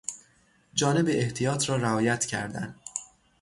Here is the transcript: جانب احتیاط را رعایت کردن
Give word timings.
جانب 0.73 1.05
احتیاط 1.09 1.69
را 1.69 1.75
رعایت 1.75 2.25
کردن 2.25 2.75